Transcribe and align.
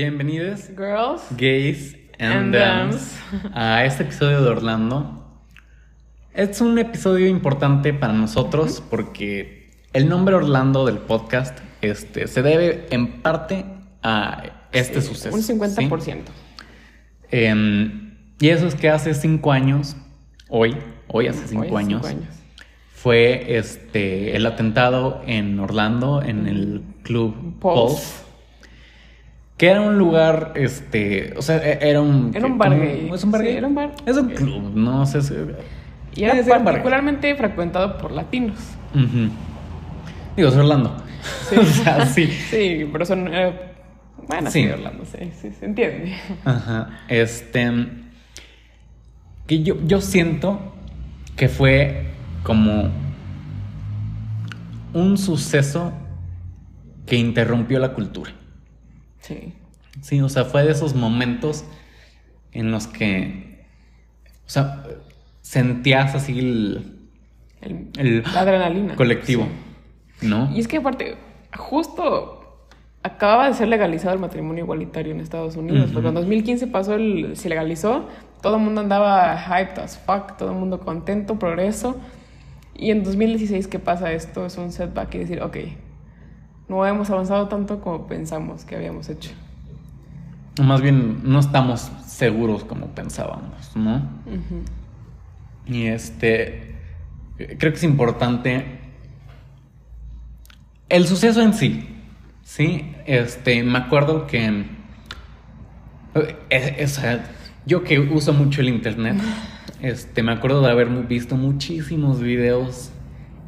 Bienvenidos, 0.00 0.70
Girls 0.74 1.20
gays 1.36 1.94
and, 2.18 2.56
And 2.56 2.90
thems, 2.90 3.18
a 3.52 3.84
este 3.84 4.04
episodio 4.04 4.40
de 4.40 4.48
Orlando. 4.48 5.26
Es 6.32 6.62
un 6.62 6.78
episodio 6.78 7.26
importante 7.26 7.92
para 7.92 8.14
nosotros 8.14 8.82
porque 8.88 9.68
el 9.92 10.08
nombre 10.08 10.36
Orlando 10.36 10.86
del 10.86 10.96
podcast 10.96 11.58
este, 11.82 12.28
se 12.28 12.40
debe 12.40 12.86
en 12.88 13.20
parte 13.20 13.66
a 14.02 14.68
este 14.72 15.02
sí, 15.02 15.08
suceso. 15.08 15.36
Un 15.36 15.42
¿sí? 15.42 15.52
50%. 15.52 16.22
Em, 17.30 18.16
y 18.40 18.48
eso 18.48 18.68
es 18.68 18.76
que 18.76 18.88
hace 18.88 19.12
cinco 19.12 19.52
años, 19.52 19.96
hoy, 20.48 20.78
hoy 21.08 21.26
hace 21.26 21.46
cinco, 21.46 21.60
Hoy 21.60 21.68
hace 21.68 21.76
años, 21.76 22.06
cinco 22.06 22.22
años. 22.22 22.34
fue 22.94 23.58
este, 23.58 24.34
el 24.34 24.46
atentado 24.46 25.20
en 25.26 25.60
Orlando, 25.60 26.22
en 26.22 26.46
el 26.46 26.82
club 27.02 27.34
Pulse. 27.60 27.96
Pulse. 27.96 28.29
Que 29.60 29.68
era 29.68 29.82
un 29.82 29.98
lugar, 29.98 30.52
este, 30.56 31.34
o 31.36 31.42
sea, 31.42 31.58
e- 31.58 31.90
era 31.90 32.00
un... 32.00 32.30
Era 32.34 32.46
un 32.46 32.56
bar 32.56 32.70
gay. 32.80 33.10
Es 33.12 33.22
un 33.24 33.30
bar 33.30 33.42
Sí, 33.42 33.46
gay. 33.48 33.56
era 33.58 33.66
un 33.66 33.74
bar 33.74 33.92
Es 34.06 34.16
un 34.16 34.30
club, 34.30 34.72
no 34.74 35.04
sé 35.04 35.20
si... 35.20 35.34
Y 36.16 36.24
era 36.24 36.34
gay. 36.40 36.64
particularmente 36.64 37.34
frecuentado 37.34 37.98
por 37.98 38.10
latinos. 38.10 38.56
Digo, 40.34 40.48
es 40.48 40.54
Orlando. 40.56 40.96
Sí. 41.50 41.56
o 41.58 41.62
sea, 41.64 42.06
sí. 42.06 42.26
Sí, 42.50 42.88
pero 42.90 43.04
son. 43.04 43.28
eh, 43.34 43.52
bueno, 44.26 44.50
Sí. 44.50 44.62
sí, 44.64 44.70
Orlando, 44.70 45.04
sí, 45.04 45.30
sí, 45.38 45.50
se 45.52 45.66
entiende. 45.66 46.14
Ajá. 46.46 47.00
Este. 47.08 47.70
Que 49.46 49.62
yo, 49.62 49.76
yo 49.86 50.00
siento 50.00 50.58
que 51.36 51.48
fue 51.48 52.06
como 52.44 52.88
un 54.94 55.18
suceso 55.18 55.92
que 57.04 57.16
interrumpió 57.16 57.78
la 57.78 57.92
cultura. 57.92 58.30
Sí. 59.20 59.52
Sí, 60.00 60.20
o 60.20 60.28
sea, 60.28 60.44
fue 60.44 60.64
de 60.64 60.72
esos 60.72 60.94
momentos 60.94 61.64
en 62.52 62.70
los 62.70 62.86
que. 62.86 63.64
O 64.46 64.50
sea, 64.50 64.84
sentías 65.42 66.14
así 66.14 66.38
el. 66.38 66.96
El- 67.60 67.88
el 67.98 68.22
la 68.22 68.40
adrenalina. 68.40 68.96
colectivo. 68.96 69.46
Sí. 70.18 70.26
¿No? 70.26 70.50
Y 70.54 70.60
es 70.60 70.68
que 70.68 70.78
aparte, 70.78 71.16
justo 71.56 72.36
acababa 73.02 73.48
de 73.48 73.54
ser 73.54 73.68
legalizado 73.68 74.12
el 74.14 74.20
matrimonio 74.20 74.64
igualitario 74.64 75.12
en 75.12 75.20
Estados 75.20 75.56
Unidos, 75.56 75.84
Ujú. 75.86 75.92
porque 75.94 76.08
en 76.08 76.14
2015 76.14 76.66
pasó 76.66 76.94
el, 76.94 77.36
se 77.36 77.48
legalizó, 77.48 78.06
todo 78.42 78.56
el 78.56 78.62
mundo 78.62 78.82
andaba 78.82 79.36
hyped 79.38 79.78
as 79.78 79.98
fuck, 79.98 80.36
todo 80.36 80.50
el 80.50 80.56
mundo 80.58 80.80
contento, 80.80 81.38
progreso. 81.38 81.98
Y 82.76 82.90
en 82.90 83.02
2016 83.02 83.66
que 83.68 83.78
pasa 83.78 84.12
esto 84.12 84.44
es 84.46 84.56
un 84.58 84.72
setback 84.72 85.14
y 85.14 85.18
decir, 85.18 85.42
ok, 85.42 85.56
no 86.70 86.86
hemos 86.86 87.10
avanzado 87.10 87.48
tanto 87.48 87.80
como 87.80 88.06
pensamos 88.06 88.64
que 88.64 88.76
habíamos 88.76 89.08
hecho. 89.08 89.32
Más 90.62 90.80
bien, 90.80 91.20
no 91.24 91.40
estamos 91.40 91.90
seguros 92.06 92.62
como 92.62 92.86
pensábamos, 92.86 93.74
¿no? 93.74 94.08
Y 95.66 95.86
este, 95.86 96.76
creo 97.36 97.72
que 97.72 97.76
es 97.76 97.82
importante 97.82 98.78
el 100.88 101.08
suceso 101.08 101.42
en 101.42 101.54
sí, 101.54 101.88
¿sí? 102.44 102.94
Este, 103.04 103.64
me 103.64 103.78
acuerdo 103.78 104.28
que, 104.28 104.46
eh, 106.14 106.36
eh, 106.50 106.82
o 106.84 106.88
sea, 106.88 107.24
yo 107.66 107.82
que 107.82 107.98
uso 107.98 108.32
mucho 108.32 108.60
el 108.60 108.68
internet, 108.68 109.16
este, 109.82 110.22
me 110.22 110.30
acuerdo 110.30 110.60
de 110.60 110.70
haber 110.70 110.88
visto 111.06 111.34
muchísimos 111.36 112.20
videos 112.20 112.92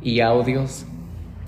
y 0.02 0.18
audios. 0.18 0.86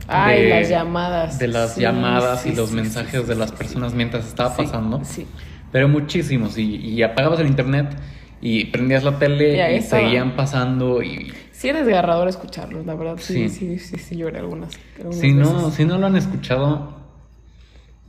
Ay, 0.09 0.43
de- 0.43 0.49
las 0.51 0.69
llamadas. 0.69 1.39
De 1.39 1.49
las 1.49 1.75
Sí, 1.75 1.81
llamadas 1.81 2.43
sí, 2.43 2.51
y 2.51 2.55
los 2.55 2.73
mensajes 2.73 3.27
de 3.27 3.35
las 3.35 3.53
personas 3.53 3.95
mientras 3.95 4.27
estaba 4.27 4.57
pasando. 4.57 5.01
Sí. 5.05 5.27
Pero 5.73 5.89
muchísimos. 5.89 6.57
Y, 6.59 6.77
y 6.77 7.03
apagabas 7.03 7.41
el 7.41 7.47
internet 7.47 7.97
y 8.41 8.67
prendías 8.67 9.03
la 9.05 9.19
tele 9.19 9.77
Y 9.77 9.83
seguían 9.83 10.37
pasando. 10.37 11.03
Y 11.03 11.33
Sí 11.53 11.69
es 11.69 11.75
desgarrador 11.75 12.29
escucharlos, 12.29 12.85
la 12.85 12.95
verdad. 12.95 13.17
Sí, 13.19 13.49
Sí. 13.49 13.79
sí, 13.79 13.97
sí, 13.99 14.17
lloré 14.17 14.39
algunas. 14.39 14.75
algunas 14.97 15.19
si 15.19 15.33
no, 15.33 15.71
si 15.71 15.85
no 15.85 15.99
lo 15.99 16.07
han 16.07 16.17
escuchado, 16.17 16.99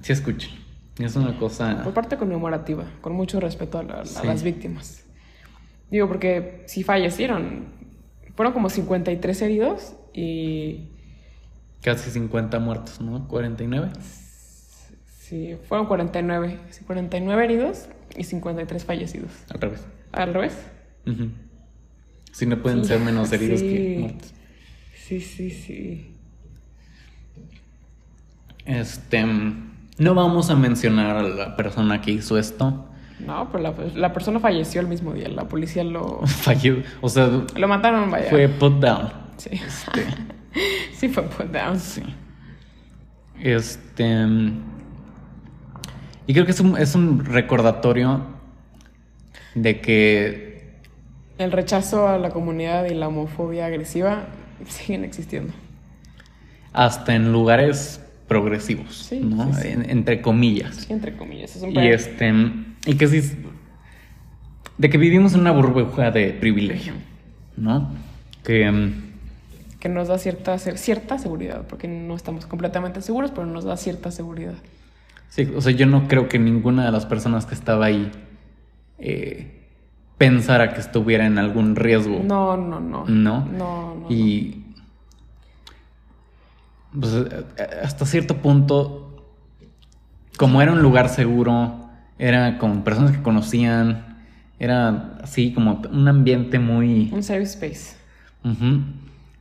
sí 0.02 0.12
escuchen. 0.12 0.52
Es 1.00 1.16
una 1.16 1.38
cosa. 1.38 1.82
Por 1.84 1.94
parte 1.94 2.18
conmemorativa, 2.18 2.86
con 3.02 3.14
mucho 3.14 3.40
respeto 3.40 3.80
a, 3.80 3.84
la- 3.84 4.04
a 4.22 4.24
las 4.26 4.44
víctimas. 4.44 5.04
Digo, 5.92 6.08
porque 6.08 6.64
si 6.68 6.84
fallecieron, 6.84 7.66
fueron 8.36 8.54
como 8.54 8.70
53 8.70 9.42
heridos 9.42 9.94
y 10.14 10.90
Casi 11.86 12.10
50 12.12 12.60
muertos, 12.60 13.00
¿no? 13.00 13.28
49. 13.28 13.92
sí, 15.20 15.56
fueron 15.70 15.88
49. 15.88 16.60
sí, 16.72 16.84
49 16.84 17.44
heridos 17.46 17.86
y 18.18 18.24
53 18.26 18.84
fallecidos. 18.86 19.32
Al 19.54 19.62
revés. 19.62 19.86
¿Al 20.12 20.34
revés? 20.34 20.58
Ujú. 21.08 21.30
Si 22.32 22.46
no 22.48 22.62
pueden 22.62 22.82
Sí. 22.82 22.90
ser 22.90 23.00
menos 23.02 23.32
heridos 23.32 23.62
que 23.62 23.70
Sí. 23.70 23.98
muertos. 24.02 24.34
Sí, 24.96 25.22
sí, 25.22 25.52
sí. 25.52 26.12
Este. 28.66 29.24
No 29.98 30.14
vamos 30.16 30.50
a 30.50 30.56
mencionar 30.56 31.16
a 31.18 31.24
la 31.24 31.56
persona 31.56 32.02
que 32.02 32.12
hizo 32.12 32.38
esto. 32.38 32.90
No, 33.20 33.50
pero 33.52 33.64
la, 33.64 33.74
la 33.96 34.12
persona 34.12 34.40
falleció 34.40 34.82
el 34.82 34.88
mismo 34.88 35.14
día. 35.14 35.30
La 35.30 35.48
policía 35.48 35.84
lo, 35.84 36.22
Falló. 36.26 36.78
O 37.02 37.10
sea, 37.10 37.28
lo 37.56 37.68
mataron, 37.68 38.10
vaya. 38.12 38.30
fue 38.30 38.50
put 38.50 38.80
down. 38.80 39.10
Sí. 39.38 39.52
Este. 39.54 40.06
sí, 40.94 41.08
fue 41.10 41.24
put 41.24 41.48
down. 41.52 41.80
Sí. 41.80 42.02
Este. 43.42 44.26
Y 46.28 46.34
creo 46.34 46.46
que 46.46 46.52
es 46.52 46.60
un, 46.60 46.78
es 46.78 46.96
un 46.96 47.24
recordatorio 47.26 48.22
de 49.54 49.82
que. 49.82 50.74
El 51.38 51.52
rechazo 51.52 52.08
a 52.08 52.18
la 52.18 52.30
comunidad 52.30 52.86
y 52.86 52.94
la 52.94 53.08
homofobia 53.10 53.66
agresiva 53.66 54.28
siguen 54.68 55.04
existiendo. 55.04 55.54
hasta 56.74 57.14
en 57.16 57.32
lugares 57.32 58.02
progresivos, 58.28 58.96
Sí, 58.98 59.20
¿no? 59.20 59.54
sí, 59.54 59.62
sí. 59.62 59.68
En- 59.70 59.90
entre 59.90 60.22
comillas. 60.22 60.76
Sí, 60.76 60.94
entre 60.94 61.16
comillas. 61.16 61.56
Es 61.56 61.62
un 61.62 61.72
Y 61.72 61.88
este. 61.88 62.34
Y 62.86 62.96
que 62.96 63.08
sí. 63.08 63.22
De 64.78 64.90
que 64.90 64.98
vivimos 64.98 65.34
en 65.36 65.42
una 65.42 65.52
burbuja 65.52 66.12
de 66.12 66.32
privilegio, 66.32 66.94
¿no? 67.58 67.94
Que. 68.44 68.94
Que 69.86 69.90
nos 69.90 70.08
da 70.08 70.18
cierta, 70.18 70.58
cierta 70.58 71.20
seguridad, 71.20 71.68
porque 71.68 71.88
no 71.88 72.16
estamos 72.16 72.48
completamente 72.48 73.04
seguros, 73.04 73.30
pero 73.30 73.46
nos 73.46 73.66
da 73.66 73.78
cierta 73.78 74.10
seguridad. 74.10 74.56
Sí, 75.30 75.48
o 75.56 75.62
sea, 75.62 75.74
yo 75.74 75.86
no 75.86 76.08
creo 76.08 76.28
que 76.28 76.40
ninguna 76.40 76.86
de 76.86 76.92
las 76.92 77.06
personas 77.06 77.46
que 77.46 77.54
estaba 77.54 77.86
ahí 77.86 78.12
eh, 78.98 79.64
pensara 80.18 80.74
que 80.74 80.80
estuviera 80.80 81.28
en 81.28 81.38
algún 81.38 81.76
riesgo. 81.76 82.20
No, 82.24 82.58
no, 82.58 82.80
no. 82.80 83.06
¿No? 83.06 83.46
No, 83.46 83.96
no. 83.96 84.08
Y 84.10 84.66
pues, 87.00 87.14
eh, 87.14 87.46
hasta 87.84 88.08
cierto 88.08 88.38
punto, 88.38 89.24
como 90.36 90.64
era 90.64 90.72
un 90.72 90.82
lugar 90.82 91.10
seguro, 91.10 91.92
era 92.18 92.58
con 92.58 92.84
personas 92.84 93.12
que 93.12 93.22
conocían, 93.22 94.18
era 94.58 95.20
así 95.22 95.54
como 95.54 95.84
un 95.92 96.08
ambiente 96.08 96.58
muy... 96.58 97.12
Un 97.14 97.22
safe 97.22 97.44
space. 97.44 97.96
Ujú. 98.44 98.82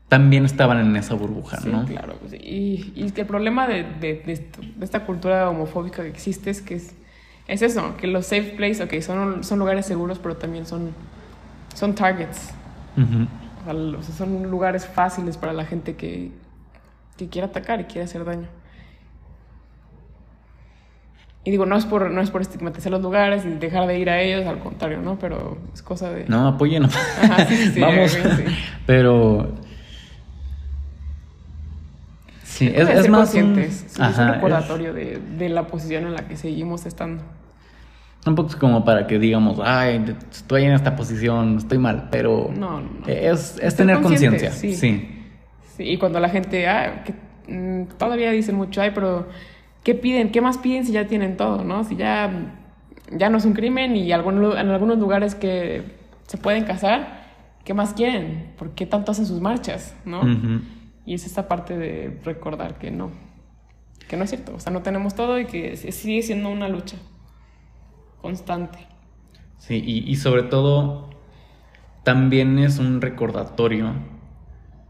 También 0.08 0.44
estaban 0.44 0.78
en 0.78 0.94
esa 0.96 1.14
burbuja, 1.14 1.56
Sí, 1.60 1.68
¿no? 1.70 1.84
claro. 1.86 2.14
pues, 2.20 2.34
Y, 2.34 2.92
y 2.94 3.12
el 3.16 3.26
problema 3.26 3.66
de, 3.66 3.82
de- 4.00 4.22
de 4.24 4.32
esto- 4.32 4.60
de 4.76 4.84
esta 4.84 5.04
cultura 5.06 5.48
homofóbica 5.50 6.02
que 6.02 6.08
existe 6.08 6.50
es 6.50 6.60
que 6.62 6.74
es, 6.74 6.94
es 7.48 7.62
eso, 7.62 7.96
que 7.96 8.06
los 8.06 8.26
safe 8.26 8.52
places, 8.56 8.80
ok, 8.82 9.00
son, 9.00 9.42
son 9.44 9.58
lugares 9.58 9.86
seguros, 9.86 10.18
pero 10.18 10.36
también 10.36 10.66
son, 10.66 10.90
son 11.74 11.94
targets. 11.94 12.50
Ujú. 12.96 13.26
O 13.62 13.64
sea, 13.64 13.74
o 13.98 14.02
sea, 14.02 14.14
son 14.14 14.50
lugares 14.50 14.86
fáciles 14.86 15.36
para 15.38 15.52
la 15.54 15.64
gente 15.64 15.96
que, 15.96 16.30
que 17.16 17.28
quiere 17.28 17.48
atacar 17.48 17.80
y 17.80 17.84
quiere 17.84 18.02
hacer 18.02 18.24
daño. 18.24 18.46
Y 21.46 21.50
digo, 21.50 21.66
no 21.66 21.76
es 21.76 21.84
por, 21.84 22.10
no 22.10 22.20
es 22.22 22.30
por 22.30 22.40
estigmatizar 22.40 22.90
los 22.90 23.02
lugares 23.02 23.44
y 23.44 23.48
dejar 23.50 23.86
de 23.86 23.98
ir 23.98 24.08
a 24.08 24.20
ellos, 24.20 24.46
al 24.46 24.60
contrario, 24.60 25.00
¿no? 25.02 25.18
Pero 25.18 25.58
es 25.74 25.82
cosa 25.82 26.10
de... 26.10 26.24
No, 26.26 26.48
apoyen. 26.48 26.88
Sí, 26.90 27.56
sí, 27.74 27.80
Vamos. 27.82 28.12
sí. 28.12 28.44
Pero... 28.86 29.52
Sí, 32.54 32.66
es, 32.72 32.88
es 32.88 33.02
ser 33.02 33.10
más 33.10 33.34
un, 33.34 33.42
conscientes. 33.42 33.84
Es 33.84 34.00
Ajá, 34.00 34.22
un 34.22 34.28
es- 34.28 34.34
recordatorio 34.36 34.94
de, 34.94 35.18
de 35.38 35.48
la 35.48 35.66
posición 35.66 36.04
en 36.06 36.14
la 36.14 36.28
que 36.28 36.36
seguimos 36.36 36.86
estando. 36.86 37.22
Un 38.26 38.34
poco 38.36 38.56
como 38.58 38.84
para 38.84 39.06
que 39.06 39.18
digamos, 39.18 39.58
ay, 39.62 40.02
estoy 40.30 40.64
en 40.64 40.72
esta 40.72 40.94
posición, 40.96 41.58
estoy 41.58 41.78
mal, 41.78 42.08
pero 42.10 42.50
No, 42.56 42.80
no, 42.80 42.88
es, 43.06 43.58
es 43.60 43.76
tener 43.76 44.00
conciencia. 44.00 44.50
sí. 44.52 44.74
Sí. 44.74 45.10
Sí, 45.76 45.82
y 45.82 45.98
cuando 45.98 46.20
la 46.20 46.28
gente, 46.28 46.68
ah, 46.68 47.02
que, 47.04 47.12
mm, 47.52 47.88
todavía 47.98 48.30
dicen 48.30 48.54
mucho, 48.54 48.80
ay, 48.80 48.92
pero 48.94 49.26
¿qué 49.82 49.94
piden? 49.96 50.30
¿Qué 50.30 50.40
más 50.40 50.56
piden 50.58 50.86
si 50.86 50.92
ya 50.92 51.06
tienen 51.08 51.36
todo, 51.36 51.64
no? 51.64 51.82
Si 51.82 51.96
ya, 51.96 52.30
ya 53.10 53.28
no 53.28 53.38
es 53.38 53.44
un 53.44 53.52
crimen 53.54 53.96
y 53.96 54.12
algún 54.12 54.42
en 54.56 54.68
algunos 54.70 54.98
lugares 54.98 55.34
que 55.34 55.82
se 56.28 56.38
pueden 56.38 56.64
casar, 56.64 57.24
¿qué 57.64 57.74
más 57.74 57.92
quieren? 57.92 58.52
¿Por 58.56 58.70
qué 58.70 58.86
tanto 58.86 59.10
hacen 59.12 59.26
sus 59.26 59.40
marchas, 59.40 59.94
no? 60.04 60.20
Ujú. 60.20 60.60
Y 61.06 61.14
es 61.14 61.26
esta 61.26 61.48
parte 61.48 61.76
de 61.76 62.20
recordar 62.24 62.78
que 62.78 62.90
no, 62.90 63.10
que 64.08 64.16
no 64.16 64.24
es 64.24 64.30
cierto, 64.30 64.54
o 64.54 64.60
sea, 64.60 64.72
no 64.72 64.82
tenemos 64.82 65.14
todo 65.14 65.38
y 65.38 65.46
que 65.46 65.76
sigue 65.76 66.22
siendo 66.22 66.48
una 66.48 66.68
lucha. 66.68 66.96
constante. 68.20 68.78
Sí, 69.58 69.82
y, 69.84 70.10
y 70.10 70.16
sobre 70.16 70.42
todo 70.44 71.10
también 72.04 72.58
es 72.58 72.78
un 72.78 73.00
recordatorio 73.00 73.92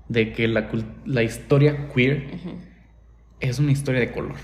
de 0.09 0.33
que 0.33 0.49
la, 0.49 0.69
la 1.05 1.23
historia 1.23 1.89
queer 1.89 2.31
es 3.41 3.59
una 3.59 3.73
historia 3.73 4.01
de 4.01 4.13
color. 4.13 4.37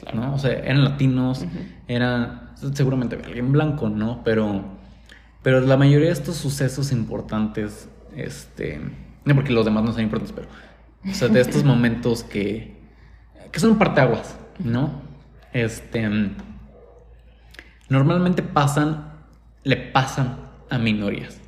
Claro. 0.00 0.20
¿no? 0.20 0.34
O 0.34 0.38
sea, 0.38 0.52
eran 0.52 0.82
latinos, 0.84 1.44
era 1.86 2.54
seguramente 2.72 3.16
alguien 3.16 3.52
blanco, 3.52 3.88
¿no? 3.88 4.22
Pero, 4.24 4.64
pero 5.42 5.60
la 5.60 5.76
mayoría 5.76 6.06
de 6.06 6.12
estos 6.12 6.36
sucesos 6.36 6.90
importantes, 6.92 7.88
este, 8.16 8.80
no 9.24 9.34
porque 9.34 9.52
los 9.52 9.64
demás 9.64 9.84
no 9.84 9.92
sean 9.92 10.04
importantes, 10.04 10.34
pero, 10.34 10.48
o 11.10 11.14
sea, 11.14 11.28
de 11.28 11.40
estos 11.40 11.64
momentos 11.64 12.24
que, 12.24 12.76
que 13.52 13.60
son 13.60 13.78
parteaguas, 13.78 14.38
¿no? 14.58 15.02
Este, 15.52 16.08
normalmente 17.88 18.42
pasan, 18.42 19.12
le 19.64 19.76
pasan 19.76 20.36
a 20.70 20.78
minorías, 20.78 21.40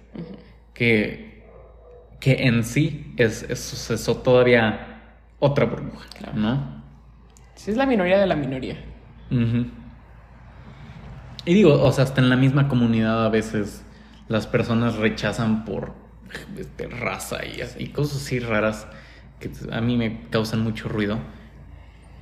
que, 0.75 1.49
que 2.21 2.47
en 2.47 2.65
sí 2.65 3.15
es, 3.17 3.45
es 3.45 3.61
suceso 3.61 4.17
todavía 4.19 4.89
otra 5.39 5.65
burbuja, 5.67 6.09
Claro. 6.19 6.35
¿no? 6.39 6.83
Sí, 7.55 7.71
es 7.71 7.77
la 7.77 7.87
minoría 7.87 8.19
de 8.19 8.27
la 8.27 8.35
minoría. 8.35 8.77
Ujú. 9.31 9.67
Y 11.45 11.55
digo, 11.55 11.83
o 11.83 11.93
sea, 11.93 12.05
hasta 12.05 12.21
en 12.21 12.29
la 12.29 12.37
misma 12.37 12.69
comunidad 12.69 13.25
a 13.25 13.29
veces 13.29 13.85
las 14.29 14.47
personas 14.47 14.97
rechazan 14.97 15.65
por 15.65 15.93
este, 16.59 16.87
raza 16.89 17.45
y, 17.45 17.61
así, 17.61 17.89
cosas 17.89 18.23
así 18.23 18.39
raras 18.39 18.87
que 19.41 19.51
a 19.71 19.81
mí 19.81 19.97
me 19.97 20.21
causan 20.31 20.61
mucho 20.61 20.89
ruido. 20.89 21.19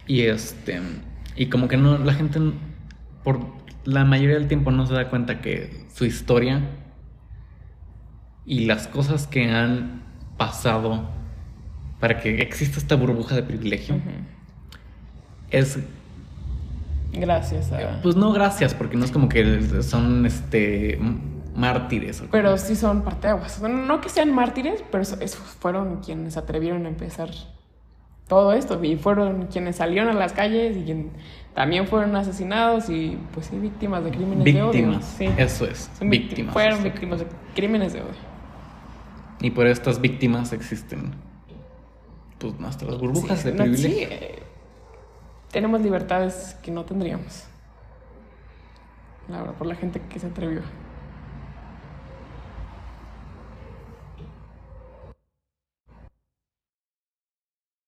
Y 0.06 0.22
este, 0.22 0.80
y 1.36 1.46
como 1.46 1.68
que 1.68 1.76
no, 1.76 1.98
la 1.98 2.14
gente 2.14 2.40
por 3.22 3.40
la 3.84 4.04
mayoría 4.04 4.36
del 4.36 4.48
tiempo 4.48 4.70
no 4.70 4.86
se 4.86 4.94
da 4.94 5.08
cuenta 5.08 5.40
que 5.40 5.86
su 5.94 6.04
historia 6.04 6.60
y 8.44 8.66
las 8.66 8.88
cosas 8.88 9.26
que 9.26 9.50
han 9.50 10.02
pasado 10.36 11.08
para 12.00 12.18
que 12.18 12.40
exista 12.40 12.78
esta 12.78 12.96
burbuja 12.96 13.36
de 13.36 13.42
privilegio 13.42 14.00
es 15.50 15.78
Gracias 17.12 17.72
a... 17.72 18.00
Pues 18.02 18.16
no, 18.16 18.32
gracias, 18.32 18.74
porque 18.74 18.96
no 18.96 19.04
es 19.04 19.10
como 19.10 19.28
que 19.28 19.82
son 19.82 20.26
este 20.26 20.98
mártires. 21.60 22.22
Pero 22.30 22.56
sí 22.58 22.74
son 22.76 23.02
parteaguas. 23.02 23.60
Bueno, 23.60 23.76
no 23.86 24.00
que 24.00 24.08
sean 24.08 24.32
mártires, 24.34 24.82
pero 24.90 25.02
eso- 25.02 25.18
esos 25.20 25.40
fueron 25.40 26.00
quienes 26.00 26.36
atrevieron 26.36 26.86
a 26.86 26.88
empezar 26.88 27.28
todo 28.28 28.52
esto. 28.52 28.82
Y 28.82 28.96
fueron 28.96 29.46
quienes 29.46 29.76
salieron 29.76 30.08
a 30.16 30.18
las 30.18 30.32
calles 30.32 30.76
y 30.76 30.84
quien 30.84 31.10
también 31.54 31.86
fueron 31.86 32.14
asesinados 32.16 32.88
y 32.88 33.18
pues 33.32 33.46
sí, 33.46 33.58
víctimas 33.58 34.04
de 34.04 34.10
crímenes 34.10 34.44
de 34.44 34.62
odio. 34.62 34.72
víctimas. 34.72 35.04
Sí. 35.18 35.28
Eso 35.36 35.64
es, 35.66 35.90
Son 35.98 36.08
víctimas. 36.10 36.52
Fueron 36.52 36.82
víctimas 36.82 37.20
de 37.20 37.26
crímenes 37.54 37.92
de 37.92 38.00
odio. 38.02 38.30
Y 39.40 39.50
por 39.50 39.66
estas 39.66 40.00
víctimas 40.00 40.52
existen 40.52 41.12
pues 42.38 42.58
nuestras 42.58 42.98
burbujas 42.98 43.40
Sí, 43.40 43.50
de 43.50 43.66
no, 43.68 43.76
sí, 43.76 43.96
eh, 44.00 44.42
tenemos 45.50 45.80
libertades 45.82 46.56
que 46.62 46.70
no 46.70 46.84
tendríamos. 46.84 47.44
La 49.28 49.40
verdad, 49.40 49.54
por 49.54 49.66
la 49.66 49.74
gente 49.74 50.00
que 50.08 50.18
se 50.18 50.26
atrevió. 50.26 50.62